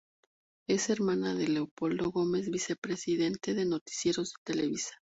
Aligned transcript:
Es 0.67 0.89
hermana 0.89 1.35
de 1.35 1.47
Leopoldo 1.47 2.09
Gómez, 2.09 2.49
vicepresidente 2.49 3.53
de 3.53 3.65
Noticieros 3.65 4.29
de 4.31 4.53
Televisa. 4.55 4.95